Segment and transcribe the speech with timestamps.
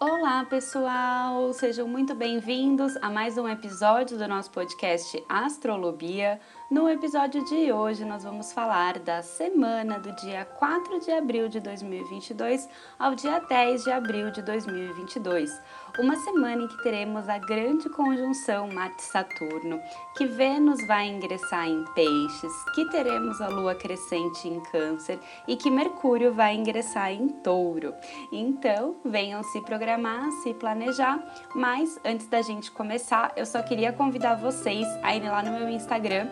[0.00, 1.52] Olá, pessoal!
[1.52, 6.40] Sejam muito bem-vindos a mais um episódio do nosso podcast Astrolobia.
[6.70, 11.58] No episódio de hoje, nós vamos falar da semana do dia 4 de abril de
[11.58, 15.50] 2022 ao dia 10 de abril de 2022
[15.98, 19.80] uma semana em que teremos a grande conjunção Marte-Saturno,
[20.16, 25.68] que Vênus vai ingressar em Peixes, que teremos a Lua crescente em Câncer e que
[25.68, 27.92] Mercúrio vai ingressar em Touro.
[28.30, 31.18] Então, venham se programar, se planejar,
[31.54, 35.68] mas antes da gente começar, eu só queria convidar vocês a irem lá no meu
[35.68, 36.28] Instagram,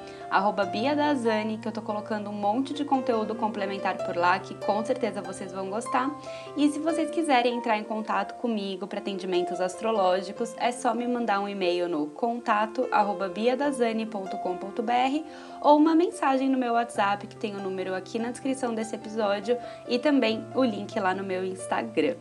[0.71, 5.21] @biadazani, que eu tô colocando um monte de conteúdo complementar por lá que com certeza
[5.21, 6.09] vocês vão gostar.
[6.57, 9.01] E se vocês quiserem entrar em contato comigo para
[9.61, 12.89] astrológicos, é só me mandar um e-mail no contato
[13.35, 15.25] biadazani.com.br
[15.61, 19.57] ou uma mensagem no meu WhatsApp, que tem o número aqui na descrição desse episódio
[19.89, 22.17] e também o link lá no meu Instagram.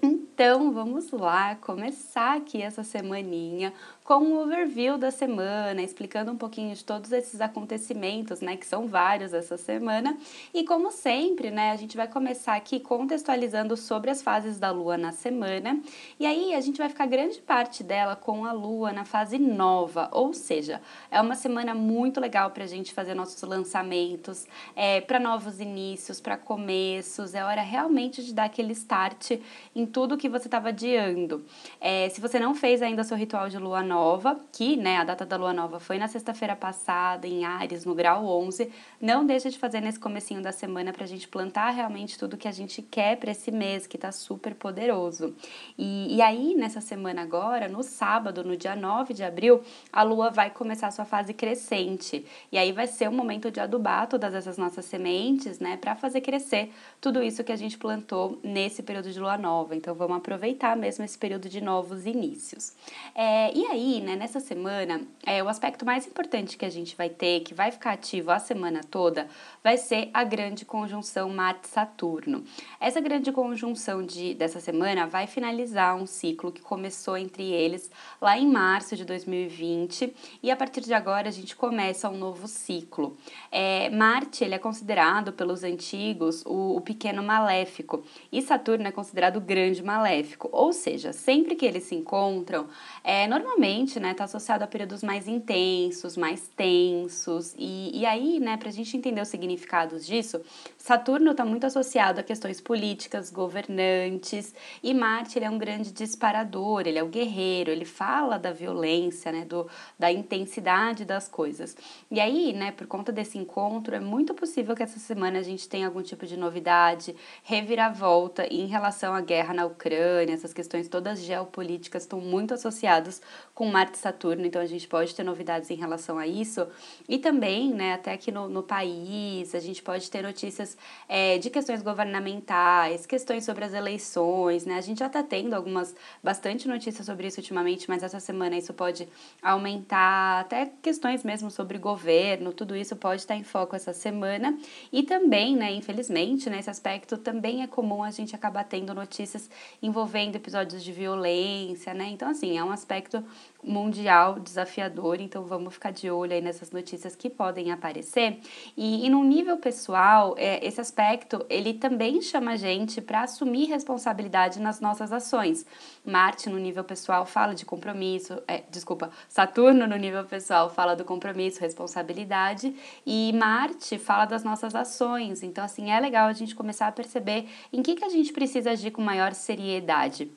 [0.00, 3.72] Então, vamos lá começar aqui essa semaninha
[4.08, 8.88] com um overview da semana, explicando um pouquinho de todos esses acontecimentos, né, que são
[8.88, 10.16] vários essa semana.
[10.54, 14.96] E como sempre, né, a gente vai começar aqui contextualizando sobre as fases da lua
[14.96, 15.78] na semana.
[16.18, 20.08] E aí a gente vai ficar grande parte dela com a lua na fase nova,
[20.10, 25.20] ou seja, é uma semana muito legal para a gente fazer nossos lançamentos, é, para
[25.20, 27.34] novos inícios, para começos.
[27.34, 29.32] É hora realmente de dar aquele start
[29.76, 31.44] em tudo que você estava adiando.
[31.78, 35.04] É, se você não fez ainda seu ritual de lua nova, nova, que né, a
[35.04, 38.70] data da lua nova foi na sexta-feira passada, em Ares, no grau 11.
[39.00, 42.46] Não deixa de fazer nesse comecinho da semana para a gente plantar realmente tudo que
[42.46, 45.34] a gente quer para esse mês, que está super poderoso.
[45.76, 50.30] E, e aí, nessa semana agora, no sábado, no dia 9 de abril, a lua
[50.30, 52.24] vai começar a sua fase crescente.
[52.52, 56.20] E aí vai ser o momento de adubar todas essas nossas sementes, né, para fazer
[56.20, 59.74] crescer tudo isso que a gente plantou nesse período de lua nova.
[59.74, 62.72] Então, vamos aproveitar mesmo esse período de novos inícios.
[63.12, 66.94] É, e aí, aí, né, nessa semana, é, o aspecto mais importante que a gente
[66.94, 69.26] vai ter, que vai ficar ativo a semana toda,
[69.64, 72.44] vai ser a grande conjunção Marte-Saturno.
[72.78, 77.90] Essa grande conjunção de, dessa semana vai finalizar um ciclo que começou entre eles
[78.20, 82.46] lá em março de 2020 e a partir de agora a gente começa um novo
[82.46, 83.16] ciclo.
[83.50, 89.36] É, Marte ele é considerado pelos antigos o, o pequeno maléfico e Saturno é considerado
[89.36, 92.66] o grande maléfico, ou seja, sempre que eles se encontram,
[93.02, 97.54] é, normalmente geralmente, né, está associado a períodos mais intensos, mais tensos.
[97.58, 100.40] E, e aí, né, para a gente entender os significados disso,
[100.76, 106.82] Saturno está muito associado a questões políticas, governantes, e Marte ele é um grande disparador,
[106.86, 109.68] ele é o guerreiro, ele fala da violência, né, do,
[109.98, 111.76] da intensidade das coisas.
[112.10, 115.68] E aí, né, por conta desse encontro, é muito possível que essa semana a gente
[115.68, 121.20] tenha algum tipo de novidade, reviravolta em relação à guerra na Ucrânia, essas questões todas
[121.20, 123.20] geopolíticas estão muito associadas
[123.58, 126.64] com Marte e Saturno, então a gente pode ter novidades em relação a isso.
[127.08, 131.50] E também, né, até aqui no, no país, a gente pode ter notícias é, de
[131.50, 134.76] questões governamentais, questões sobre as eleições, né?
[134.76, 135.92] A gente já está tendo algumas,
[136.22, 139.08] bastante notícias sobre isso ultimamente, mas essa semana isso pode
[139.42, 144.56] aumentar, até questões mesmo sobre governo, tudo isso pode estar em foco essa semana.
[144.92, 149.50] E também, né, infelizmente, nesse aspecto, também é comum a gente acabar tendo notícias
[149.82, 152.06] envolvendo episódios de violência, né?
[152.10, 153.20] Então, assim, é um aspecto
[153.62, 158.38] mundial desafiador, então vamos ficar de olho aí nessas notícias que podem aparecer.
[158.76, 163.66] E, e no nível pessoal, é, esse aspecto ele também chama a gente para assumir
[163.66, 165.66] responsabilidade nas nossas ações.
[166.04, 171.04] Marte no nível pessoal fala de compromisso, é, desculpa, Saturno no nível pessoal fala do
[171.04, 175.42] compromisso, responsabilidade e Marte fala das nossas ações.
[175.42, 178.70] Então assim é legal a gente começar a perceber em que que a gente precisa
[178.70, 180.30] agir com maior seriedade.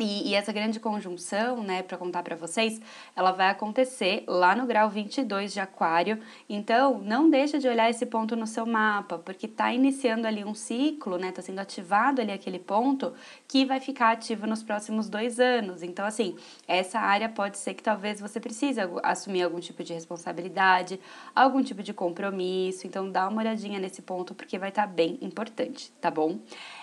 [0.00, 2.80] E, e, essa grande conjunção, né, para contar para vocês,
[3.14, 6.18] ela vai acontecer lá no grau 22 de Aquário.
[6.48, 10.54] Então, não deixa de olhar esse ponto no seu mapa, porque está iniciando ali um
[10.54, 13.12] ciclo, né, está sendo ativado ali aquele ponto
[13.46, 15.82] que vai ficar ativo nos próximos dois anos.
[15.82, 16.34] Então, assim,
[16.66, 20.98] essa área pode ser que talvez você precise assumir algum tipo de responsabilidade,
[21.34, 22.86] algum tipo de compromisso.
[22.86, 26.38] Então, dá uma olhadinha nesse ponto, porque vai estar tá bem importante, tá bom?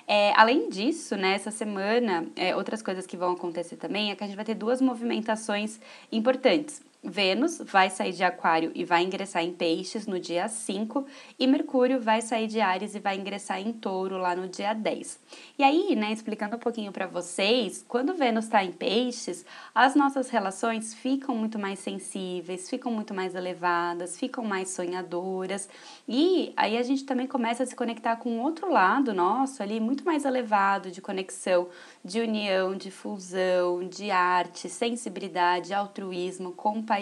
[0.07, 4.23] É, além disso, né, essa semana, é, outras coisas que vão acontecer também é que
[4.23, 6.81] a gente vai ter duas movimentações importantes.
[7.03, 11.05] Vênus vai sair de Aquário e vai ingressar em Peixes no dia 5,
[11.39, 15.19] e Mercúrio vai sair de Ares e vai ingressar em Touro lá no dia 10.
[15.57, 20.29] E aí, né, explicando um pouquinho para vocês, quando Vênus está em Peixes, as nossas
[20.29, 25.69] relações ficam muito mais sensíveis, ficam muito mais elevadas, ficam mais sonhadoras,
[26.07, 30.03] e aí a gente também começa a se conectar com outro lado nosso ali, muito
[30.03, 31.69] mais elevado de conexão,
[32.03, 36.96] de união, de fusão, de arte, sensibilidade, altruísmo, compaixão,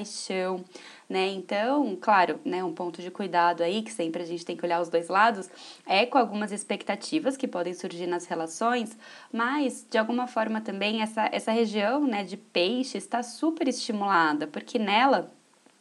[1.09, 1.27] né?
[1.27, 4.81] Então, claro, né, um ponto de cuidado aí, que sempre a gente tem que olhar
[4.81, 5.50] os dois lados,
[5.86, 8.97] é com algumas expectativas que podem surgir nas relações,
[9.31, 14.80] mas de alguma forma também essa, essa região, né, de peixe está super estimulada, porque
[14.80, 15.31] nela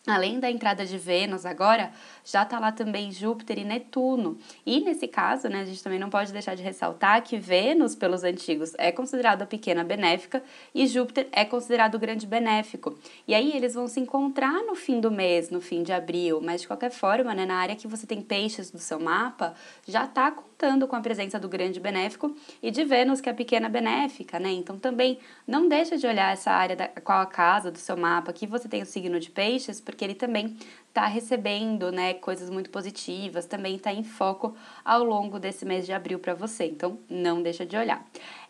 [0.06, 1.90] Além da entrada de Vênus agora,
[2.22, 4.36] já está lá também Júpiter e Netuno.
[4.66, 8.22] E nesse caso, né, a gente também não pode deixar de ressaltar que Vênus, pelos
[8.22, 10.42] antigos, é considerada pequena benéfica
[10.74, 12.98] e Júpiter é considerado grande benéfico.
[13.26, 16.60] E aí eles vão se encontrar no fim do mês, no fim de abril, mas
[16.60, 19.54] de qualquer forma, né, na área que você tem peixes do seu mapa,
[19.88, 20.30] já está
[20.64, 24.40] contando com a presença do grande benéfico e de Vênus, que é a pequena benéfica,
[24.40, 24.50] né?
[24.50, 28.32] Então também não deixa de olhar essa área da qual a casa do seu mapa
[28.32, 30.56] que você tem o signo de peixes, porque ele também
[30.88, 35.92] está recebendo né, coisas muito positivas, também está em foco ao longo desse mês de
[35.92, 36.66] abril para você.
[36.66, 38.06] Então, não deixa de olhar.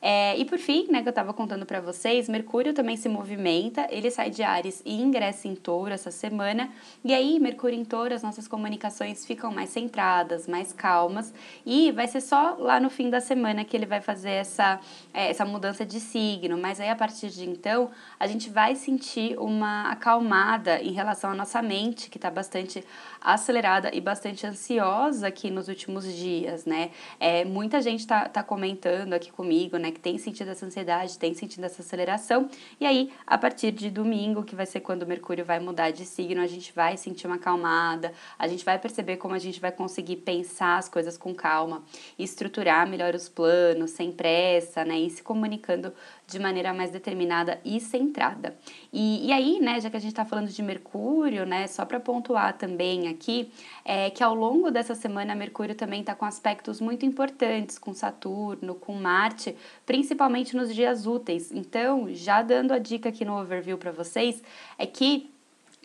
[0.06, 3.86] É, e por fim, né, que eu estava contando para vocês, Mercúrio também se movimenta,
[3.90, 6.68] ele sai de Ares e ingressa em Touro essa semana.
[7.02, 11.32] E aí, Mercúrio em Touro, as nossas comunicações ficam mais centradas, mais calmas.
[11.64, 14.78] E vai ser só lá no fim da semana que ele vai fazer essa,
[15.14, 16.58] é, essa mudança de signo.
[16.58, 17.90] Mas aí, a partir de então,
[18.20, 22.84] a gente vai sentir uma acalmada em relação à nossa mente, que está bastante
[23.22, 26.90] acelerada e bastante ansiosa aqui nos últimos dias, né?
[27.18, 31.32] É, muita gente tá, tá comentando aqui comigo, né, que tem sentido essa ansiedade, tem
[31.32, 32.50] sentido essa aceleração.
[32.78, 36.04] E aí, a partir de domingo, que vai ser quando o Mercúrio vai mudar de
[36.04, 39.72] signo, a gente vai sentir uma acalmada, a gente vai perceber como a gente vai
[39.72, 41.82] conseguir pensar as coisas com calma,
[42.18, 45.92] estruturar melhor os planos, sem pressa, né, e se comunicando
[46.26, 48.56] de maneira mais determinada e centrada.
[48.92, 52.00] E, e aí, né, já que a gente está falando de Mercúrio, né, só para
[52.00, 53.52] pontuar também aqui,
[53.84, 58.74] é que ao longo dessa semana Mercúrio também está com aspectos muito importantes com Saturno,
[58.74, 59.54] com Marte,
[59.84, 61.52] principalmente nos dias úteis.
[61.52, 64.42] Então, já dando a dica aqui no overview para vocês,
[64.78, 65.33] é que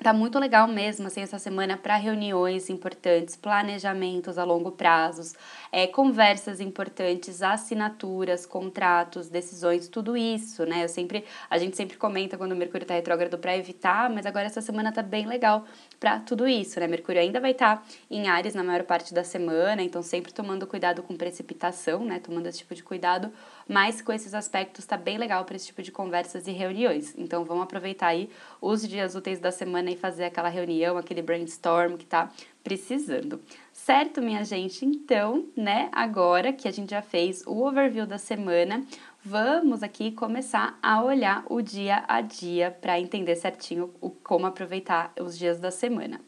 [0.02, 5.36] Tá muito legal mesmo, assim, essa semana para reuniões importantes, planejamentos a longo prazo,
[5.74, 10.86] é, conversas importantes, assinaturas, contratos, decisões, tudo isso, né?
[10.86, 14.46] Eu sempre, a gente sempre comenta quando o Mercúrio tá retrógrado para evitar, mas agora
[14.46, 15.66] essa semana tá bem legal
[16.00, 16.88] para tudo isso, né?
[16.88, 20.66] Mercúrio ainda vai estar tá em Ares na maior parte da semana, então sempre tomando
[20.66, 22.20] cuidado com precipitação, né?
[22.20, 23.34] Tomando esse tipo de cuidado,
[23.70, 27.14] mas com esses aspectos tá bem legal para esse tipo de conversas e reuniões.
[27.16, 28.28] Então vamos aproveitar aí
[28.60, 32.32] os dias úteis da semana e fazer aquela reunião, aquele brainstorm que tá
[32.64, 33.40] precisando.
[33.72, 34.84] Certo, minha gente?
[34.84, 38.84] Então, né, agora que a gente já fez o overview da semana,
[39.24, 45.14] vamos aqui começar a olhar o dia a dia para entender certinho o, como aproveitar
[45.20, 46.20] os dias da semana.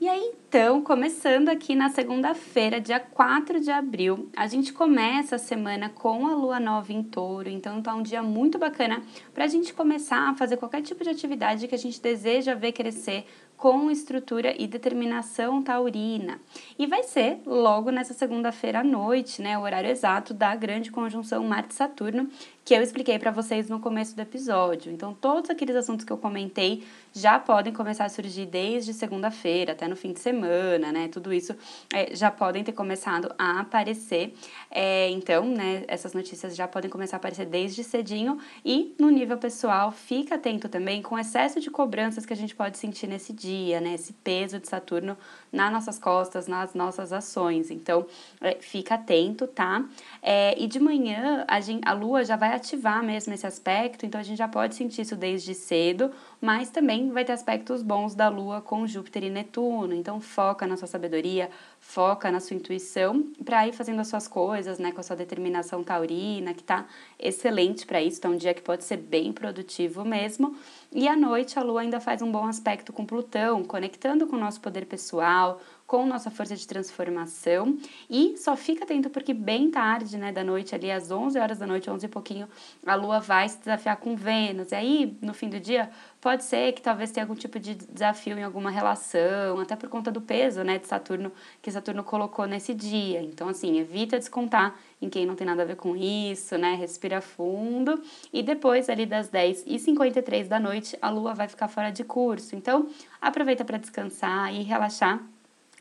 [0.00, 5.38] E aí, então, começando aqui na segunda-feira, dia 4 de abril, a gente começa a
[5.38, 9.02] semana com a lua nova em touro, então tá um dia muito bacana
[9.34, 12.72] para a gente começar a fazer qualquer tipo de atividade que a gente deseja ver
[12.72, 13.26] crescer
[13.60, 16.40] com estrutura e determinação taurina.
[16.78, 21.44] E vai ser logo nessa segunda-feira à noite, né, o horário exato da grande conjunção
[21.44, 22.30] Marte-Saturno,
[22.64, 24.92] que eu expliquei para vocês no começo do episódio.
[24.92, 29.88] Então, todos aqueles assuntos que eu comentei já podem começar a surgir desde segunda-feira até
[29.88, 31.08] no fim de semana, né?
[31.08, 31.52] Tudo isso
[31.92, 34.34] é, já podem ter começado a aparecer.
[34.70, 39.36] É, então, né, essas notícias já podem começar a aparecer desde cedinho e no nível
[39.36, 43.32] pessoal, fica atento também com o excesso de cobranças que a gente pode sentir nesse
[43.32, 43.49] dia,
[43.80, 43.94] né?
[43.94, 45.16] Esse peso de Saturno
[45.52, 47.70] nas nossas costas, nas nossas ações.
[47.70, 48.06] Então,
[48.40, 49.84] é, fica atento, tá?
[50.22, 54.20] É, e de manhã a, gente, a Lua já vai ativar mesmo esse aspecto, então
[54.20, 58.28] a gente já pode sentir isso desde cedo, mas também vai ter aspectos bons da
[58.28, 59.94] Lua com Júpiter e Netuno.
[59.94, 64.78] Então, foca na sua sabedoria, foca na sua intuição para ir fazendo as suas coisas,
[64.78, 66.86] né, com a sua determinação taurina, que tá
[67.18, 70.56] excelente para isso, então é um dia que pode ser bem produtivo mesmo.
[70.92, 74.40] E à noite a lua ainda faz um bom aspecto com Plutão, conectando com o
[74.40, 77.76] nosso poder pessoal, com nossa força de transformação.
[78.08, 81.66] E só fica atento porque bem tarde, né, da noite, ali às 11 horas da
[81.66, 82.48] noite, 11 e pouquinho,
[82.86, 84.70] a Lua vai se desafiar com Vênus.
[84.70, 88.38] E aí, no fim do dia, pode ser que talvez tenha algum tipo de desafio
[88.38, 92.72] em alguma relação, até por conta do peso, né, de Saturno, que Saturno colocou nesse
[92.72, 93.20] dia.
[93.20, 96.74] Então, assim, evita descontar em quem não tem nada a ver com isso, né?
[96.74, 98.00] Respira fundo.
[98.32, 102.54] E depois, ali das 10h53 da noite, a lua vai ficar fora de curso.
[102.54, 102.86] Então,
[103.20, 105.20] aproveita para descansar e relaxar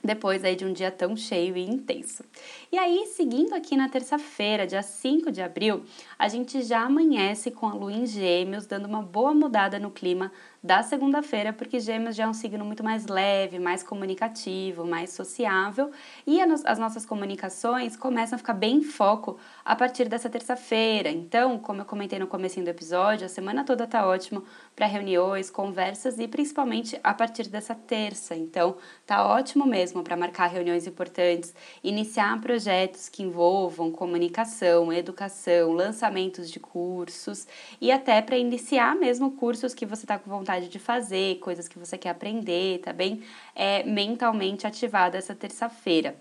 [0.03, 2.23] depois aí de um dia tão cheio e intenso.
[2.71, 5.83] E aí, seguindo aqui na terça-feira, dia 5 de abril,
[6.17, 10.31] a gente já amanhece com a lua em Gêmeos, dando uma boa mudada no clima
[10.61, 15.89] da segunda-feira, porque Gêmeos já é um signo muito mais leve, mais comunicativo, mais sociável,
[16.27, 21.09] e as nossas comunicações começam a ficar bem em foco a partir dessa terça-feira.
[21.09, 24.43] Então, como eu comentei no começo do episódio, a semana toda tá ótimo
[24.75, 28.35] para reuniões, conversas e principalmente a partir dessa terça.
[28.35, 28.75] Então,
[29.05, 36.59] tá ótimo mesmo para marcar reuniões importantes, iniciar projetos que envolvam comunicação, educação, lançamentos de
[36.59, 37.47] cursos
[37.79, 41.67] e até para iniciar mesmo cursos que você está com vontade vontade de fazer, coisas
[41.67, 43.21] que você quer aprender, tá bem
[43.55, 46.15] é, mentalmente ativado essa terça-feira.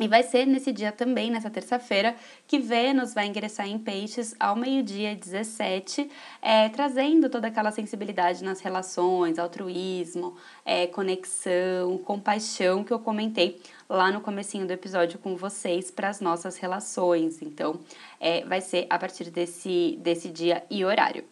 [0.00, 2.16] E vai ser nesse dia também, nessa terça-feira,
[2.48, 8.60] que Vênus vai ingressar em Peixes ao meio-dia 17, é, trazendo toda aquela sensibilidade nas
[8.60, 13.60] relações, altruísmo, é, conexão, compaixão que eu comentei
[13.92, 17.42] lá no comecinho do episódio com vocês para as nossas relações.
[17.42, 17.78] Então,
[18.18, 21.24] é, vai ser a partir desse, desse dia e horário.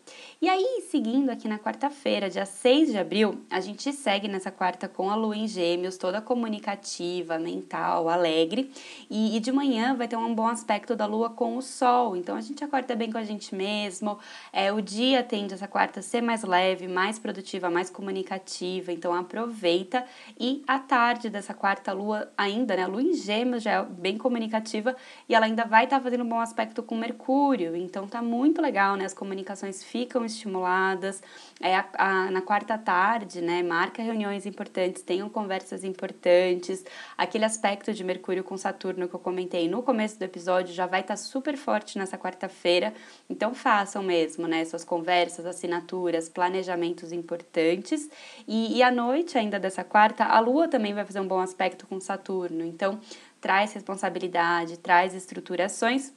[0.43, 4.89] E aí, seguindo aqui na quarta-feira, dia 6 de abril, a gente segue nessa quarta
[4.89, 8.71] com a lua em gêmeos, toda comunicativa, mental, alegre.
[9.09, 12.17] E, e de manhã vai ter um bom aspecto da lua com o sol.
[12.17, 14.19] Então, a gente acorda bem com a gente mesmo.
[14.53, 18.93] É, o dia tende essa quarta a ser mais leve, mais produtiva, mais comunicativa.
[18.93, 20.05] Então, aproveita.
[20.39, 22.83] E à tarde dessa quarta, a lua ainda, né?
[22.83, 24.97] A lua em gêmeos já é bem comunicativa
[25.29, 27.77] e ela ainda vai estar tá fazendo um bom aspecto com Mercúrio.
[27.77, 29.05] Então, tá muito legal, né?
[29.05, 31.23] As comunicações ficam estimuladas.
[31.61, 33.63] É, a, a, na quarta tarde, né?
[33.63, 36.85] Marca reuniões importantes, tenham conversas importantes.
[37.17, 41.01] Aquele aspecto de Mercúrio com Saturno que eu comentei no começo do episódio já vai
[41.01, 42.95] estar tá super forte nessa quarta-feira.
[43.29, 44.65] Então, façam mesmo, né?
[44.65, 48.09] Suas conversas, assinaturas, planejamentos importantes.
[48.49, 51.87] E, e à noite ainda dessa quarta, a Lua também vai fazer um bom aspecto
[51.87, 52.65] com Saturno.
[52.65, 53.01] Então,
[53.41, 56.13] traz responsabilidade, traz estruturações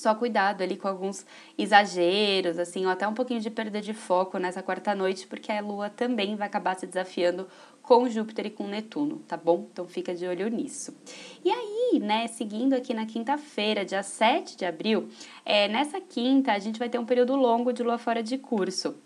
[0.00, 4.38] só cuidado ali com alguns exageros, assim, ou até um pouquinho de perda de foco
[4.38, 7.46] nessa quarta noite, porque a Lua também vai acabar se desafiando
[7.82, 9.68] com Júpiter e com Netuno, tá bom?
[9.70, 10.96] Então fica de olho nisso.
[11.44, 15.08] E aí, né, seguindo aqui na quinta-feira, dia 7 de abril,
[15.44, 18.96] é, nessa quinta a gente vai ter um período longo de Lua fora de curso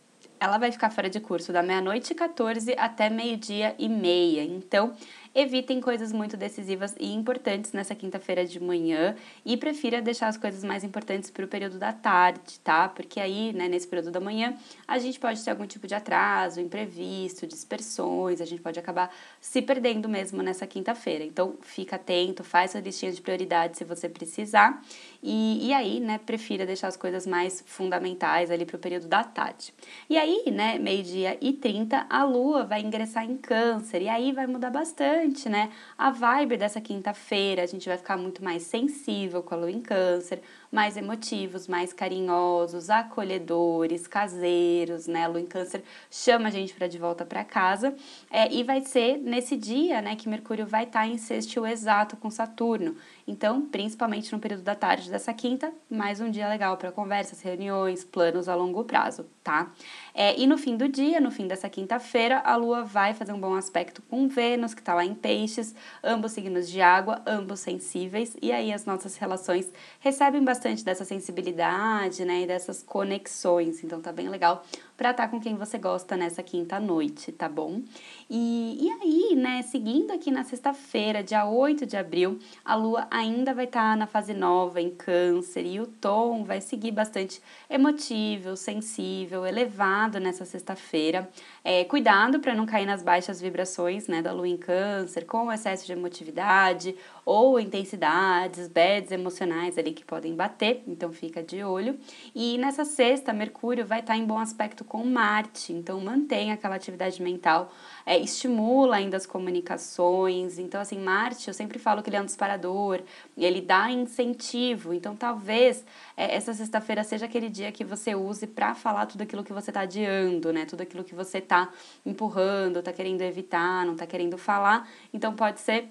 [0.40, 4.42] ela vai ficar fora de curso da meia-noite e 14 até meio-dia e meia.
[4.42, 4.94] Então,
[5.34, 10.62] evitem coisas muito decisivas e importantes nessa quinta-feira de manhã e prefira deixar as coisas
[10.62, 12.88] mais importantes para o período da tarde, tá?
[12.88, 14.54] Porque aí, né, nesse período da manhã,
[14.86, 19.60] a gente pode ter algum tipo de atraso, imprevisto, dispersões, a gente pode acabar se
[19.60, 21.24] perdendo mesmo nessa quinta-feira.
[21.24, 24.80] Então, fica atento, faz sua listinha de prioridades se você precisar
[25.22, 29.24] e, e aí, né, prefira deixar as coisas mais fundamentais ali para o período da
[29.24, 29.74] tarde.
[30.08, 34.46] E aí, né, meio-dia e 30, a lua vai ingressar em câncer e aí vai
[34.46, 35.72] mudar bastante né?
[35.96, 39.80] A vibe dessa quinta-feira, a gente vai ficar muito mais sensível com a lua em
[39.80, 40.42] câncer,
[40.74, 45.24] mais emotivos, mais carinhosos, acolhedores, caseiros, né?
[45.24, 47.94] A lua em câncer chama a gente para de volta para casa.
[48.28, 52.16] É, e vai ser nesse dia, né, que Mercúrio vai estar tá em sextil exato
[52.16, 52.96] com Saturno.
[53.26, 58.04] Então, principalmente no período da tarde dessa quinta, mais um dia legal para conversas, reuniões,
[58.04, 59.70] planos a longo prazo, tá?
[60.12, 63.40] É, e no fim do dia, no fim dessa quinta-feira, a Lua vai fazer um
[63.40, 68.36] bom aspecto com Vênus, que está lá em Peixes, ambos signos de água, ambos sensíveis,
[68.42, 73.84] e aí as nossas relações recebem bastante dessa sensibilidade, né, e dessas conexões.
[73.84, 74.64] Então tá bem legal
[74.96, 77.82] para estar tá com quem você gosta nessa quinta noite, tá bom?
[78.30, 83.52] E, e aí, né, seguindo aqui na sexta-feira, dia 8 de abril, a lua ainda
[83.52, 88.56] vai estar tá na fase nova em Câncer e o tom vai seguir bastante emotivo,
[88.56, 91.28] sensível, elevado nessa sexta-feira.
[91.64, 95.86] É, cuidado para não cair nas baixas vibrações, né, da lua em Câncer, com excesso
[95.86, 101.98] de emotividade ou intensidades, bads emocionais ali que podem bater, então fica de olho.
[102.34, 107.22] E nessa sexta, Mercúrio vai estar em bom aspecto com Marte, então mantém aquela atividade
[107.22, 107.72] mental,
[108.06, 110.58] é, estimula ainda as comunicações.
[110.58, 113.00] Então, assim, Marte, eu sempre falo que ele é um disparador,
[113.36, 115.84] ele dá incentivo, então talvez
[116.16, 119.70] é, essa sexta-feira seja aquele dia que você use para falar tudo aquilo que você
[119.70, 120.64] está adiando, né?
[120.64, 121.70] Tudo aquilo que você está
[122.04, 124.88] empurrando, está querendo evitar, não está querendo falar.
[125.12, 125.88] Então pode ser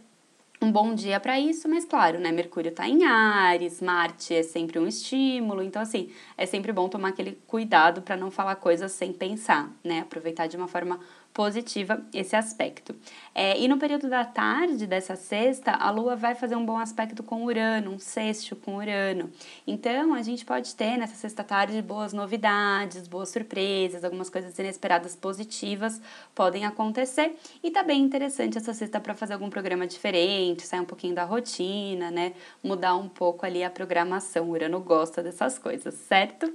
[0.64, 2.32] um bom dia para isso, mas claro, né?
[2.32, 7.10] Mercúrio está em Ares, Marte é sempre um estímulo, então assim, é sempre bom tomar
[7.10, 10.00] aquele cuidado para não falar coisas sem pensar, né?
[10.00, 11.00] Aproveitar de uma forma
[11.34, 12.96] positiva esse aspecto.
[13.34, 17.24] É, e no período da tarde dessa sexta, a Lua vai fazer um bom aspecto
[17.24, 19.32] com Urano, um sexto com Urano.
[19.66, 25.16] Então, a gente pode ter nessa sexta tarde boas novidades, boas surpresas, algumas coisas inesperadas
[25.16, 26.00] positivas
[26.36, 27.36] podem acontecer.
[27.64, 31.24] E tá bem interessante essa sexta para fazer algum programa diferente, sair um pouquinho da
[31.24, 32.34] rotina, né?
[32.64, 34.46] Mudar um pouco ali a programação.
[34.46, 36.54] O Urano gosta dessas coisas, certo?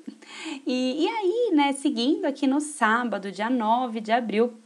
[0.64, 4.56] E, e aí, né, seguindo aqui no sábado, dia 9 de abril,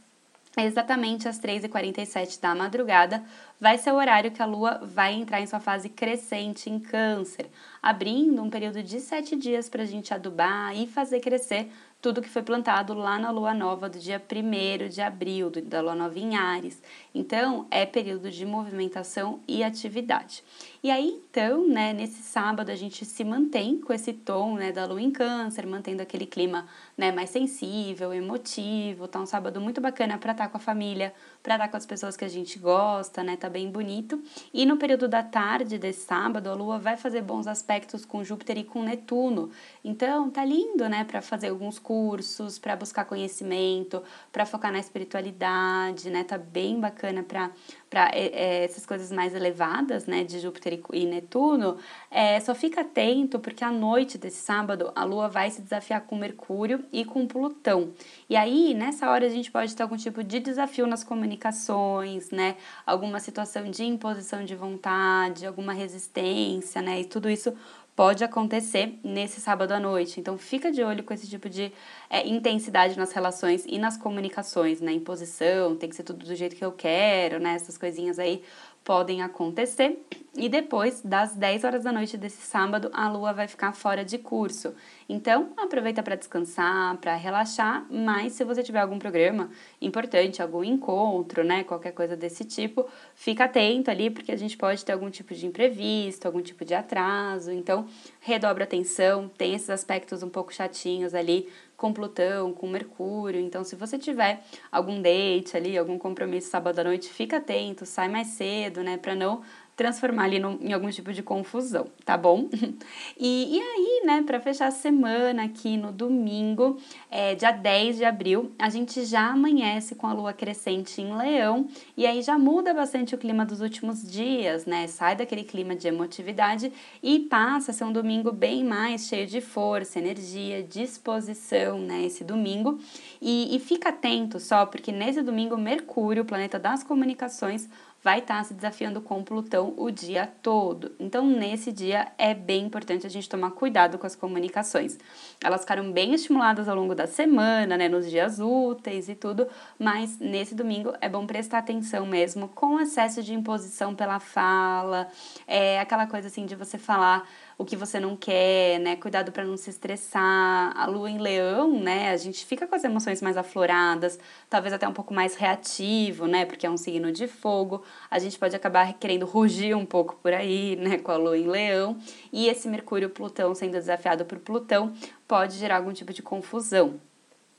[0.61, 3.23] exatamente às 3h47 da madrugada,
[3.59, 7.49] vai ser o horário que a Lua vai entrar em sua fase crescente em Câncer,
[7.81, 11.71] abrindo um período de sete dias para a gente adubar e fazer crescer
[12.03, 15.95] tudo que foi plantado lá na lua nova do dia 1 de abril, da lua
[15.95, 16.83] nova em Ares.
[17.15, 20.43] Então, é período de movimentação e atividade.
[20.85, 24.85] E aí, então, né, nesse sábado a gente se mantém com esse tom, né, da
[24.85, 30.17] lua em câncer, mantendo aquele clima, né, mais sensível, emotivo, tá um sábado muito bacana
[30.17, 32.59] para estar tá com a família, para estar tá com as pessoas que a gente
[32.59, 34.21] gosta, né, tá bem bonito.
[34.53, 38.57] E no período da tarde desse sábado, a lua vai fazer bons aspectos com Júpiter
[38.57, 39.51] e com Netuno.
[39.85, 46.09] Então, tá lindo, né, para fazer alguns cursos, para buscar conhecimento, para focar na espiritualidade,
[46.09, 47.51] né, tá bem bacana para
[47.93, 51.77] para é, é, essas coisas mais elevadas, né, de Júpiter e Netuno,
[52.09, 56.15] é, só fica atento porque à noite desse sábado a Lua vai se desafiar com
[56.15, 57.93] Mercúrio e com Plutão.
[58.27, 62.55] E aí, nessa hora, a gente pode ter algum tipo de desafio nas comunicações, né,
[62.83, 67.53] alguma situação de imposição de vontade, alguma resistência, né, e tudo isso
[67.95, 70.19] pode acontecer nesse sábado à noite.
[70.19, 71.71] Então, fica de olho com esse tipo de
[72.09, 74.91] é, intensidade nas relações e nas comunicações, né?
[74.91, 77.53] Imposição, tem que ser tudo do jeito que eu quero, né?
[77.55, 78.41] Essas coisinhas aí
[78.83, 80.03] podem acontecer.
[80.35, 84.17] E depois das 10 horas da noite desse sábado, a lua vai ficar fora de
[84.17, 84.73] curso.
[85.07, 91.43] Então, aproveita para descansar, para relaxar, mas se você tiver algum programa importante, algum encontro,
[91.43, 95.35] né, qualquer coisa desse tipo, fica atento ali, porque a gente pode ter algum tipo
[95.35, 97.51] de imprevisto, algum tipo de atraso.
[97.51, 97.85] Então,
[98.19, 101.47] redobra atenção, tem esses aspectos um pouco chatinhos ali
[101.83, 103.41] com Plutão, com Mercúrio.
[103.41, 108.07] Então, se você tiver algum date ali, algum compromisso sábado à noite, fica atento, sai
[108.07, 109.41] mais cedo, né, para não
[109.75, 112.49] transformar ali no, em algum tipo de confusão, tá bom?
[113.17, 116.77] E, e aí, né, para fechar a semana aqui no domingo,
[117.09, 121.67] é, dia 10 de abril, a gente já amanhece com a lua crescente em Leão
[121.95, 124.87] e aí já muda bastante o clima dos últimos dias, né?
[124.87, 129.39] Sai daquele clima de emotividade e passa a ser um domingo bem mais cheio de
[129.39, 132.03] força, energia, disposição, né?
[132.03, 132.79] Esse domingo.
[133.21, 137.69] E, e fica atento só, porque nesse domingo, Mercúrio, o planeta das comunicações,
[138.03, 140.91] vai estar tá se desafiando com Plutão o dia todo.
[140.99, 144.97] Então, nesse dia é bem importante a gente tomar cuidado com as comunicações.
[145.41, 149.47] Elas ficaram bem estimuladas ao longo da semana, né, nos dias úteis e tudo,
[149.79, 155.07] mas nesse domingo é bom prestar atenção mesmo com excesso de imposição pela fala,
[155.47, 158.95] é aquela coisa assim de você falar o que você não quer, né?
[158.95, 160.73] Cuidado para não se estressar.
[160.75, 162.11] A lua em leão, né?
[162.11, 166.45] A gente fica com as emoções mais afloradas, talvez até um pouco mais reativo, né?
[166.45, 167.83] Porque é um signo de fogo.
[168.09, 170.97] A gente pode acabar querendo rugir um pouco por aí, né?
[170.97, 171.97] Com a lua em leão.
[172.31, 174.93] E esse Mercúrio Plutão sendo desafiado por Plutão
[175.27, 176.99] pode gerar algum tipo de confusão.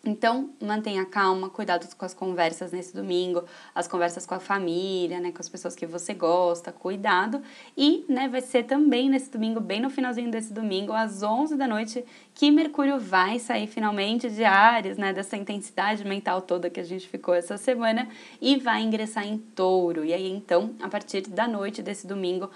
[0.06, 5.32] Então, mantenha calma, cuidado com as conversas nesse domingo, as conversas com a família, né,
[5.32, 7.40] com as pessoas que você gosta, cuidado.
[7.74, 11.66] E, né, vai ser também nesse domingo, bem no finalzinho desse domingo, às 11 da
[11.66, 16.84] noite, que Mercúrio vai sair finalmente de Ares, né, dessa intensidade mental toda que a
[16.84, 18.06] gente ficou essa semana
[18.40, 20.04] e vai ingressar em Touro.
[20.04, 22.50] E aí, então, a partir da noite desse domingo,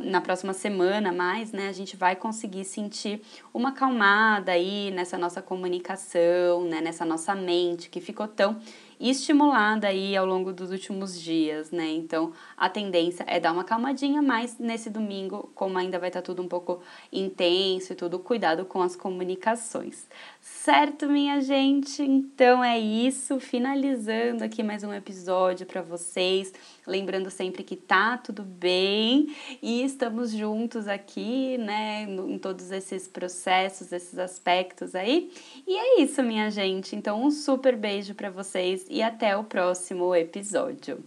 [0.00, 3.20] na próxima semana mais, né, a gente vai conseguir sentir
[3.52, 8.60] uma calmada aí nessa nossa comunicação, né, nessa nossa mente que ficou tão
[8.98, 11.90] estimulada aí ao longo dos últimos dias, né?
[11.90, 16.26] Então a tendência é dar uma calmadinha, mas nesse domingo, como ainda vai estar tá
[16.26, 16.80] tudo um pouco
[17.12, 20.08] intenso e tudo, cuidado com as comunicações.
[20.40, 22.02] Certo, minha gente?
[22.02, 26.52] Então é isso, finalizando aqui mais um episódio para vocês.
[26.86, 33.90] Lembrando sempre que tá tudo bem e estamos juntos aqui, né, em todos esses processos,
[33.90, 35.32] esses aspectos aí.
[35.66, 36.94] E é isso, minha gente.
[36.94, 41.02] Então, um super beijo para vocês e até o próximo episódio.